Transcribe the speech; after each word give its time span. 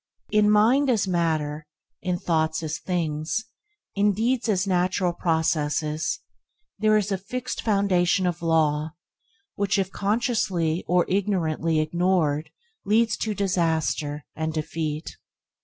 In 0.31 0.49
mind 0.49 0.89
as 0.89 1.05
in 1.05 1.11
matter, 1.11 1.67
in 2.01 2.17
thoughts 2.17 2.63
as 2.63 2.79
in 2.79 2.83
things, 2.87 3.45
in 3.93 4.13
deeds 4.13 4.49
as 4.49 4.65
in 4.65 4.71
natural 4.71 5.13
processes, 5.13 6.21
there 6.79 6.97
is 6.97 7.11
a 7.11 7.19
fixed 7.19 7.61
foundation 7.61 8.25
of 8.25 8.41
law 8.41 8.93
which, 9.53 9.77
if 9.77 9.91
consciously 9.91 10.83
or 10.87 11.05
ignorantly 11.07 11.79
ignored 11.79 12.49
leads 12.83 13.15
to 13.17 13.35
disaster, 13.35 14.25
and 14.35 14.53
defeat. 14.53 15.17